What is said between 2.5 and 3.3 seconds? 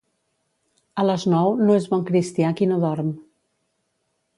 qui no dorm.